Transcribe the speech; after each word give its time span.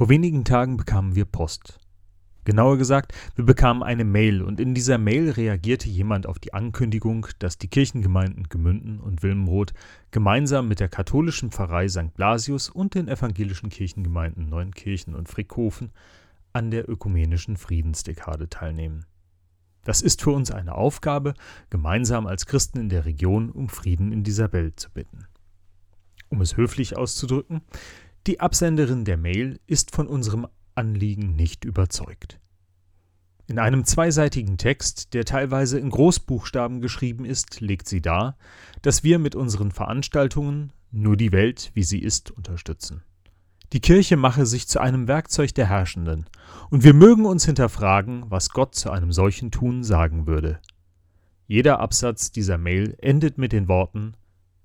Vor 0.00 0.08
wenigen 0.08 0.46
Tagen 0.46 0.78
bekamen 0.78 1.14
wir 1.14 1.26
Post. 1.26 1.78
Genauer 2.44 2.78
gesagt, 2.78 3.12
wir 3.34 3.44
bekamen 3.44 3.82
eine 3.82 4.04
Mail 4.04 4.40
und 4.40 4.58
in 4.58 4.72
dieser 4.72 4.96
Mail 4.96 5.28
reagierte 5.28 5.90
jemand 5.90 6.26
auf 6.26 6.38
die 6.38 6.54
Ankündigung, 6.54 7.26
dass 7.38 7.58
die 7.58 7.68
Kirchengemeinden 7.68 8.48
Gemünden 8.48 8.98
und 8.98 9.22
Wilmenroth 9.22 9.74
gemeinsam 10.10 10.68
mit 10.68 10.80
der 10.80 10.88
katholischen 10.88 11.50
Pfarrei 11.50 11.86
St. 11.86 12.14
Blasius 12.14 12.70
und 12.70 12.94
den 12.94 13.08
evangelischen 13.08 13.68
Kirchengemeinden 13.68 14.48
Neunkirchen 14.48 15.14
und 15.14 15.28
Frickhofen 15.28 15.92
an 16.54 16.70
der 16.70 16.88
ökumenischen 16.88 17.58
Friedensdekade 17.58 18.48
teilnehmen. 18.48 19.04
Das 19.84 20.00
ist 20.00 20.22
für 20.22 20.30
uns 20.30 20.50
eine 20.50 20.76
Aufgabe, 20.76 21.34
gemeinsam 21.68 22.26
als 22.26 22.46
Christen 22.46 22.78
in 22.80 22.88
der 22.88 23.04
Region 23.04 23.50
um 23.50 23.68
Frieden 23.68 24.12
in 24.12 24.24
dieser 24.24 24.54
Welt 24.54 24.80
zu 24.80 24.90
bitten. 24.90 25.26
Um 26.30 26.40
es 26.40 26.56
höflich 26.56 26.96
auszudrücken, 26.96 27.60
die 28.26 28.40
Absenderin 28.40 29.04
der 29.04 29.16
Mail 29.16 29.60
ist 29.66 29.94
von 29.94 30.06
unserem 30.06 30.46
Anliegen 30.74 31.36
nicht 31.36 31.64
überzeugt. 31.64 32.38
In 33.46 33.58
einem 33.58 33.84
zweiseitigen 33.84 34.58
Text, 34.58 35.12
der 35.12 35.24
teilweise 35.24 35.78
in 35.78 35.90
Großbuchstaben 35.90 36.80
geschrieben 36.80 37.24
ist, 37.24 37.60
legt 37.60 37.88
sie 37.88 38.00
dar, 38.00 38.36
dass 38.82 39.02
wir 39.02 39.18
mit 39.18 39.34
unseren 39.34 39.72
Veranstaltungen 39.72 40.72
nur 40.92 41.16
die 41.16 41.32
Welt, 41.32 41.72
wie 41.74 41.82
sie 41.82 41.98
ist, 41.98 42.30
unterstützen. 42.30 43.02
Die 43.72 43.80
Kirche 43.80 44.16
mache 44.16 44.46
sich 44.46 44.68
zu 44.68 44.80
einem 44.80 45.08
Werkzeug 45.08 45.54
der 45.54 45.66
Herrschenden, 45.66 46.26
und 46.70 46.84
wir 46.84 46.94
mögen 46.94 47.24
uns 47.24 47.44
hinterfragen, 47.44 48.24
was 48.28 48.50
Gott 48.50 48.74
zu 48.76 48.90
einem 48.90 49.12
solchen 49.12 49.50
Tun 49.50 49.82
sagen 49.82 50.28
würde. 50.28 50.60
Jeder 51.48 51.80
Absatz 51.80 52.30
dieser 52.30 52.58
Mail 52.58 52.96
endet 53.00 53.38
mit 53.38 53.50
den 53.50 53.66
Worten 53.66 54.14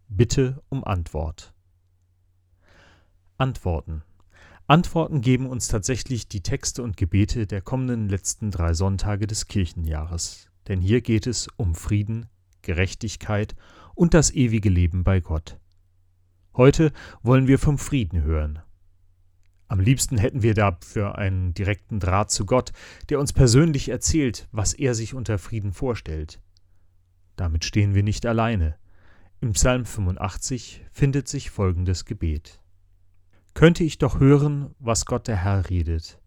Bitte 0.07 0.61
um 0.69 0.83
Antwort. 0.83 1.54
Antworten. 3.37 4.01
Antworten 4.65 5.19
geben 5.19 5.47
uns 5.47 5.67
tatsächlich 5.67 6.29
die 6.29 6.41
Texte 6.41 6.81
und 6.81 6.95
Gebete 6.95 7.45
der 7.45 7.61
kommenden 7.61 8.07
letzten 8.07 8.49
drei 8.49 8.73
Sonntage 8.73 9.27
des 9.27 9.47
Kirchenjahres. 9.47 10.49
Denn 10.69 10.79
hier 10.79 11.01
geht 11.01 11.27
es 11.27 11.49
um 11.57 11.75
Frieden, 11.75 12.27
Gerechtigkeit 12.61 13.55
und 13.93 14.13
das 14.13 14.31
ewige 14.31 14.69
Leben 14.69 15.03
bei 15.03 15.19
Gott. 15.19 15.59
Heute 16.55 16.93
wollen 17.21 17.47
wir 17.47 17.59
vom 17.59 17.77
Frieden 17.77 18.23
hören. 18.23 18.59
Am 19.67 19.81
liebsten 19.81 20.17
hätten 20.17 20.41
wir 20.41 20.53
dafür 20.53 21.17
einen 21.17 21.53
direkten 21.53 21.99
Draht 21.99 22.31
zu 22.31 22.45
Gott, 22.45 22.71
der 23.09 23.19
uns 23.19 23.33
persönlich 23.33 23.89
erzählt, 23.89 24.47
was 24.53 24.73
er 24.73 24.95
sich 24.95 25.13
unter 25.13 25.37
Frieden 25.37 25.73
vorstellt. 25.73 26.39
Damit 27.35 27.65
stehen 27.65 27.93
wir 27.93 28.03
nicht 28.03 28.25
alleine. 28.25 28.77
Im 29.41 29.51
Psalm 29.51 29.85
85 29.85 30.85
findet 30.91 31.27
sich 31.27 31.49
folgendes 31.49 32.05
Gebet 32.05 32.61
könnte 33.55 33.85
ich 33.85 33.97
doch 33.97 34.19
hören, 34.19 34.75
was 34.79 35.05
Gott 35.05 35.27
der 35.27 35.37
Herr 35.37 35.69
redet, 35.69 36.19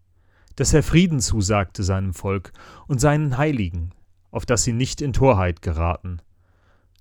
dass 0.55 0.73
er 0.73 0.81
Frieden 0.81 1.19
zusagte 1.19 1.83
seinem 1.83 2.13
Volk 2.13 2.51
und 2.87 2.99
seinen 2.99 3.37
Heiligen, 3.37 3.91
auf 4.31 4.47
dass 4.47 4.63
sie 4.63 4.73
nicht 4.73 4.99
in 4.99 5.13
Torheit 5.13 5.61
geraten. 5.61 6.21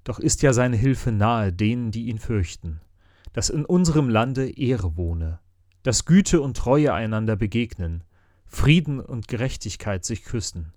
Doch 0.04 0.18
ist 0.18 0.42
ja 0.42 0.52
seine 0.52 0.76
Hilfe 0.76 1.12
nahe 1.12 1.50
denen, 1.52 1.90
die 1.90 2.08
ihn 2.08 2.18
fürchten, 2.18 2.80
dass 3.32 3.48
in 3.48 3.64
unserem 3.64 4.10
Lande 4.10 4.50
Ehre 4.50 4.98
wohne, 4.98 5.40
dass 5.82 6.04
Güte 6.04 6.42
und 6.42 6.58
Treue 6.58 6.92
einander 6.92 7.34
begegnen, 7.34 8.04
Frieden 8.44 9.00
und 9.00 9.28
Gerechtigkeit 9.28 10.04
sich 10.04 10.24
küssen, 10.24 10.74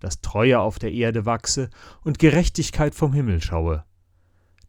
dass 0.00 0.22
Treue 0.22 0.60
auf 0.60 0.78
der 0.78 0.92
Erde 0.92 1.26
wachse 1.26 1.68
und 2.04 2.18
Gerechtigkeit 2.18 2.94
vom 2.94 3.12
Himmel 3.12 3.42
schaue, 3.42 3.84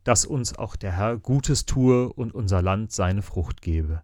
dass 0.04 0.26
uns 0.26 0.58
auch 0.58 0.76
der 0.76 0.92
Herr 0.92 1.18
Gutes 1.18 1.66
tue 1.66 2.12
und 2.12 2.36
unser 2.36 2.62
Land 2.62 2.92
seine 2.92 3.22
Frucht 3.22 3.62
gebe 3.62 4.04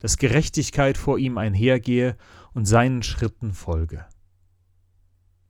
dass 0.00 0.16
Gerechtigkeit 0.16 0.98
vor 0.98 1.18
ihm 1.18 1.38
einhergehe 1.38 2.16
und 2.52 2.66
seinen 2.66 3.02
Schritten 3.02 3.52
folge. 3.52 4.04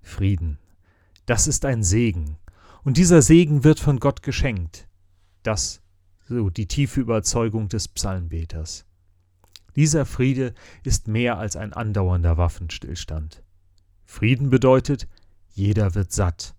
Frieden, 0.02 0.58
das 1.26 1.46
ist 1.46 1.64
ein 1.64 1.82
Segen, 1.82 2.36
und 2.82 2.96
dieser 2.96 3.22
Segen 3.22 3.64
wird 3.64 3.80
von 3.80 3.98
Gott 4.00 4.22
geschenkt. 4.22 4.88
Das 5.42 5.82
so 6.30 6.48
die 6.48 6.66
tiefe 6.66 7.00
Überzeugung 7.00 7.68
des 7.68 7.88
Psalmbeters. 7.88 8.86
Dieser 9.74 10.06
Friede 10.06 10.54
ist 10.84 11.08
mehr 11.08 11.38
als 11.38 11.56
ein 11.56 11.72
andauernder 11.72 12.36
Waffenstillstand. 12.36 13.42
Frieden 14.04 14.48
bedeutet, 14.48 15.08
jeder 15.52 15.94
wird 15.94 16.12
satt. 16.12 16.54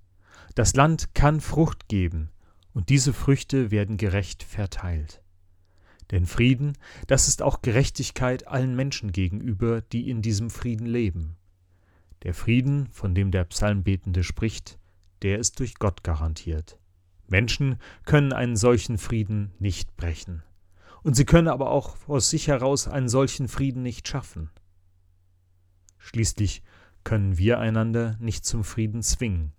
Das 0.55 0.75
Land 0.75 1.15
kann 1.15 1.39
Frucht 1.39 1.87
geben, 1.87 2.29
und 2.73 2.89
diese 2.89 3.13
Früchte 3.13 3.71
werden 3.71 3.97
gerecht 3.97 4.43
verteilt. 4.43 5.20
Denn 6.11 6.25
Frieden, 6.25 6.77
das 7.07 7.27
ist 7.27 7.41
auch 7.41 7.61
Gerechtigkeit 7.61 8.47
allen 8.47 8.75
Menschen 8.75 9.11
gegenüber, 9.11 9.81
die 9.81 10.09
in 10.09 10.21
diesem 10.21 10.49
Frieden 10.49 10.85
leben. 10.85 11.37
Der 12.23 12.33
Frieden, 12.33 12.87
von 12.91 13.15
dem 13.15 13.31
der 13.31 13.45
Psalmbetende 13.45 14.23
spricht, 14.23 14.77
der 15.21 15.39
ist 15.39 15.59
durch 15.59 15.75
Gott 15.75 16.03
garantiert. 16.03 16.77
Menschen 17.27 17.77
können 18.05 18.33
einen 18.33 18.57
solchen 18.57 18.97
Frieden 18.97 19.51
nicht 19.57 19.95
brechen. 19.95 20.43
Und 21.01 21.15
sie 21.15 21.25
können 21.25 21.47
aber 21.47 21.71
auch 21.71 21.97
aus 22.07 22.29
sich 22.29 22.47
heraus 22.47 22.87
einen 22.87 23.09
solchen 23.09 23.47
Frieden 23.47 23.81
nicht 23.81 24.07
schaffen. 24.07 24.51
Schließlich 25.97 26.61
können 27.03 27.37
wir 27.37 27.59
einander 27.59 28.17
nicht 28.19 28.45
zum 28.45 28.63
Frieden 28.63 29.01
zwingen. 29.01 29.53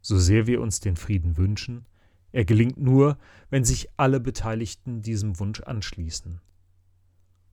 So 0.00 0.18
sehr 0.18 0.46
wir 0.46 0.60
uns 0.60 0.80
den 0.80 0.96
Frieden 0.96 1.36
wünschen, 1.36 1.86
er 2.32 2.44
gelingt 2.44 2.78
nur, 2.78 3.18
wenn 3.50 3.64
sich 3.64 3.88
alle 3.96 4.20
Beteiligten 4.20 5.02
diesem 5.02 5.38
Wunsch 5.38 5.60
anschließen. 5.60 6.40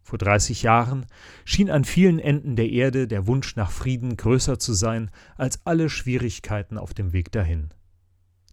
Vor 0.02 0.20
30 0.20 0.62
Jahren 0.62 1.08
schien 1.46 1.72
an 1.72 1.84
vielen 1.84 2.20
Enden 2.20 2.56
der 2.56 2.70
Erde 2.70 3.08
der 3.08 3.26
Wunsch 3.26 3.56
nach 3.56 3.72
Frieden 3.72 4.18
größer 4.18 4.60
zu 4.60 4.74
sein 4.74 5.10
als 5.36 5.66
alle 5.66 5.90
Schwierigkeiten 5.90 6.78
auf 6.78 6.94
dem 6.94 7.12
Weg 7.12 7.32
dahin. 7.32 7.74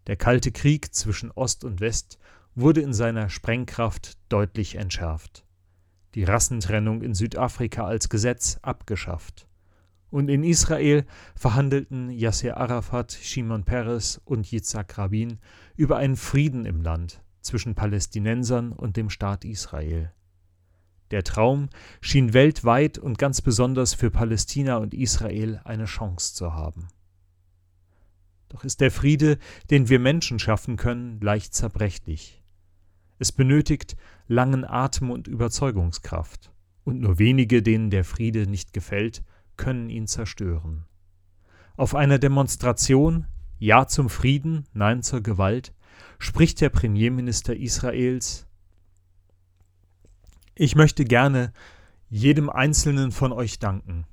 Der 0.06 0.16
Kalte 0.16 0.50
Krieg 0.50 0.94
zwischen 0.94 1.30
Ost 1.30 1.64
und 1.64 1.80
West 1.80 2.18
wurde 2.54 2.80
in 2.80 2.94
seiner 2.94 3.28
Sprengkraft 3.28 4.16
deutlich 4.30 4.76
entschärft. 4.76 5.44
Die 6.14 6.24
Rassentrennung 6.24 7.02
in 7.02 7.14
Südafrika 7.14 7.84
als 7.84 8.08
Gesetz 8.08 8.58
abgeschafft 8.62 9.46
und 10.12 10.28
in 10.28 10.44
Israel 10.44 11.04
verhandelten 11.34 12.10
Yasser 12.10 12.58
Arafat, 12.58 13.12
Shimon 13.12 13.64
Peres 13.64 14.20
und 14.26 14.52
Yitzhak 14.52 14.98
Rabin 14.98 15.38
über 15.74 15.96
einen 15.96 16.16
Frieden 16.16 16.66
im 16.66 16.82
Land 16.82 17.22
zwischen 17.40 17.74
Palästinensern 17.74 18.72
und 18.72 18.96
dem 18.96 19.08
Staat 19.08 19.44
Israel. 19.44 20.12
Der 21.10 21.24
Traum 21.24 21.70
schien 22.02 22.34
weltweit 22.34 22.98
und 22.98 23.18
ganz 23.18 23.40
besonders 23.40 23.94
für 23.94 24.10
Palästina 24.10 24.76
und 24.76 24.92
Israel 24.92 25.60
eine 25.64 25.86
Chance 25.86 26.34
zu 26.34 26.52
haben. 26.52 26.88
Doch 28.50 28.64
ist 28.64 28.82
der 28.82 28.90
Friede, 28.90 29.38
den 29.70 29.88
wir 29.88 29.98
Menschen 29.98 30.38
schaffen 30.38 30.76
können, 30.76 31.20
leicht 31.22 31.54
zerbrechlich. 31.54 32.42
Es 33.18 33.32
benötigt 33.32 33.96
langen 34.28 34.66
Atem 34.66 35.10
und 35.10 35.26
Überzeugungskraft, 35.26 36.52
und 36.84 37.00
nur 37.00 37.18
wenige, 37.18 37.62
denen 37.62 37.90
der 37.90 38.04
Friede 38.04 38.46
nicht 38.46 38.72
gefällt, 38.72 39.22
können 39.56 39.90
ihn 39.90 40.06
zerstören. 40.06 40.84
Auf 41.76 41.94
einer 41.94 42.18
Demonstration 42.18 43.26
Ja 43.58 43.86
zum 43.86 44.08
Frieden, 44.08 44.64
Nein 44.72 45.02
zur 45.02 45.22
Gewalt 45.22 45.72
spricht 46.18 46.60
der 46.60 46.68
Premierminister 46.68 47.56
Israels 47.56 48.46
Ich 50.54 50.76
möchte 50.76 51.04
gerne 51.04 51.52
jedem 52.08 52.50
Einzelnen 52.50 53.10
von 53.10 53.32
euch 53.32 53.58
danken, 53.58 54.06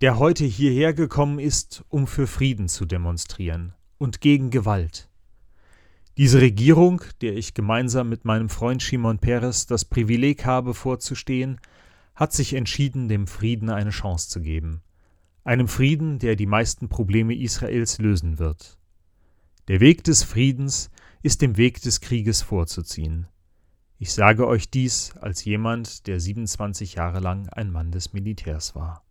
der 0.00 0.18
heute 0.18 0.44
hierher 0.44 0.92
gekommen 0.92 1.38
ist, 1.38 1.84
um 1.88 2.06
für 2.06 2.26
Frieden 2.26 2.68
zu 2.68 2.84
demonstrieren 2.84 3.74
und 3.98 4.20
gegen 4.20 4.50
Gewalt. 4.50 5.08
Diese 6.16 6.40
Regierung, 6.40 7.02
der 7.22 7.36
ich 7.36 7.54
gemeinsam 7.54 8.08
mit 8.08 8.24
meinem 8.24 8.48
Freund 8.48 8.82
Shimon 8.82 9.18
Peres 9.18 9.66
das 9.66 9.84
Privileg 9.84 10.44
habe 10.44 10.74
vorzustehen, 10.74 11.58
hat 12.14 12.32
sich 12.32 12.54
entschieden, 12.54 13.08
dem 13.08 13.26
Frieden 13.26 13.70
eine 13.70 13.90
Chance 13.90 14.28
zu 14.28 14.40
geben. 14.40 14.82
Einem 15.42 15.68
Frieden, 15.68 16.18
der 16.18 16.36
die 16.36 16.46
meisten 16.46 16.88
Probleme 16.88 17.34
Israels 17.34 17.98
lösen 17.98 18.38
wird. 18.38 18.78
Der 19.68 19.80
Weg 19.80 20.04
des 20.04 20.22
Friedens 20.22 20.90
ist 21.22 21.42
dem 21.42 21.56
Weg 21.56 21.80
des 21.82 22.00
Krieges 22.00 22.42
vorzuziehen. 22.42 23.26
Ich 23.98 24.12
sage 24.12 24.46
euch 24.46 24.70
dies 24.70 25.16
als 25.16 25.44
jemand, 25.44 26.06
der 26.06 26.20
27 26.20 26.94
Jahre 26.94 27.20
lang 27.20 27.48
ein 27.48 27.70
Mann 27.70 27.90
des 27.90 28.12
Militärs 28.12 28.74
war. 28.74 29.04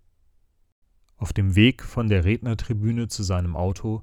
Auf 1.18 1.34
dem 1.34 1.56
Weg 1.56 1.84
von 1.84 2.10
der 2.10 2.26
Rednertribüne 2.26 3.08
zu 3.08 3.24
seinem 3.24 3.56
Auto 3.56 4.02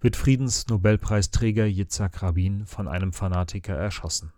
wird 0.00 0.16
Friedensnobelpreisträger 0.16 1.66
Yitzhak 1.66 2.22
Rabin 2.22 2.66
von 2.66 2.88
einem 2.88 3.12
Fanatiker 3.12 3.74
erschossen. 3.74 4.32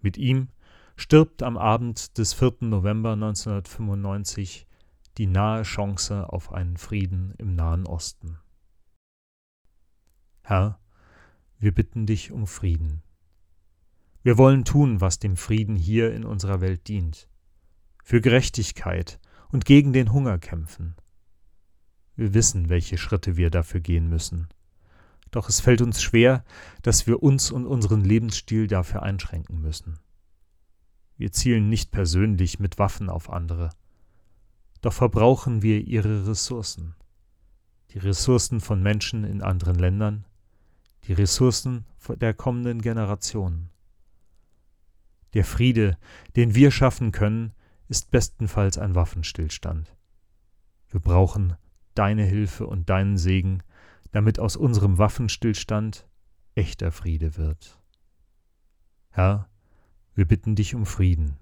Mit 0.00 0.18
ihm 0.18 0.48
stirbt 0.96 1.42
am 1.42 1.56
Abend 1.56 2.18
des 2.18 2.32
4. 2.34 2.56
November 2.60 3.12
1995 3.12 4.66
die 5.18 5.26
nahe 5.26 5.62
Chance 5.62 6.32
auf 6.32 6.52
einen 6.52 6.76
Frieden 6.76 7.34
im 7.38 7.54
Nahen 7.54 7.86
Osten. 7.86 8.38
Herr, 10.42 10.80
wir 11.58 11.72
bitten 11.72 12.06
dich 12.06 12.32
um 12.32 12.46
Frieden. 12.46 13.02
Wir 14.22 14.38
wollen 14.38 14.64
tun, 14.64 15.00
was 15.00 15.18
dem 15.18 15.36
Frieden 15.36 15.76
hier 15.76 16.14
in 16.14 16.24
unserer 16.24 16.60
Welt 16.60 16.88
dient. 16.88 17.28
für 18.04 18.20
Gerechtigkeit 18.20 19.20
und 19.50 19.64
gegen 19.64 19.92
den 19.92 20.12
Hunger 20.12 20.38
kämpfen. 20.38 20.96
Wir 22.16 22.34
wissen, 22.34 22.68
welche 22.68 22.98
Schritte 22.98 23.36
wir 23.36 23.50
dafür 23.50 23.80
gehen 23.80 24.08
müssen. 24.08 24.48
Doch 25.30 25.48
es 25.48 25.60
fällt 25.60 25.80
uns 25.80 26.02
schwer, 26.02 26.44
dass 26.82 27.06
wir 27.06 27.22
uns 27.22 27.50
und 27.50 27.66
unseren 27.66 28.02
Lebensstil 28.02 28.66
dafür 28.66 29.02
einschränken 29.02 29.60
müssen. 29.60 29.98
Wir 31.16 31.32
zielen 31.32 31.68
nicht 31.68 31.90
persönlich 31.90 32.58
mit 32.58 32.78
Waffen 32.78 33.08
auf 33.08 33.30
andere. 33.30 33.70
Doch 34.80 34.92
verbrauchen 34.92 35.62
wir 35.62 35.80
ihre 35.86 36.26
Ressourcen. 36.26 36.94
Die 37.90 37.98
Ressourcen 37.98 38.60
von 38.60 38.82
Menschen 38.82 39.24
in 39.24 39.42
anderen 39.42 39.76
Ländern, 39.76 40.24
die 41.04 41.12
Ressourcen 41.12 41.84
der 42.08 42.34
kommenden 42.34 42.80
Generationen. 42.80 43.70
Der 45.34 45.44
Friede, 45.44 45.96
den 46.36 46.54
wir 46.54 46.70
schaffen 46.70 47.12
können, 47.12 47.52
ist 47.88 48.10
bestenfalls 48.10 48.78
ein 48.78 48.94
Waffenstillstand. 48.94 49.94
Wir 50.88 51.00
brauchen 51.00 51.56
deine 51.94 52.24
Hilfe 52.24 52.66
und 52.66 52.88
deinen 52.88 53.18
Segen, 53.18 53.62
damit 54.12 54.38
aus 54.38 54.56
unserem 54.56 54.98
Waffenstillstand 54.98 56.06
echter 56.54 56.92
Friede 56.92 57.36
wird. 57.36 57.78
Herr, 59.10 59.48
wir 60.14 60.26
bitten 60.26 60.54
dich 60.54 60.74
um 60.74 60.86
Frieden, 60.86 61.36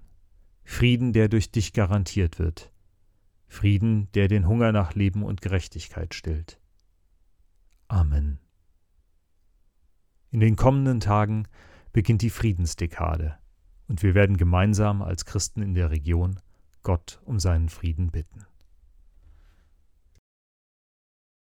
Frieden, 0.63 1.13
der 1.13 1.27
durch 1.27 1.51
dich 1.51 1.73
garantiert 1.73 2.39
wird, 2.39 2.71
Frieden, 3.47 4.09
der 4.13 4.27
den 4.27 4.47
Hunger 4.47 4.71
nach 4.71 4.95
Leben 4.95 5.23
und 5.23 5.41
Gerechtigkeit 5.41 6.13
stillt. 6.13 6.59
Amen. 7.87 8.39
In 10.29 10.39
den 10.39 10.55
kommenden 10.55 11.01
Tagen 11.01 11.47
beginnt 11.91 12.21
die 12.21 12.29
Friedensdekade, 12.29 13.37
und 13.89 14.01
wir 14.01 14.15
werden 14.15 14.37
gemeinsam 14.37 15.01
als 15.01 15.25
Christen 15.25 15.61
in 15.61 15.73
der 15.73 15.91
Region 15.91 16.39
Gott 16.83 17.21
um 17.25 17.39
seinen 17.39 17.67
Frieden 17.67 18.11
bitten. 18.11 18.45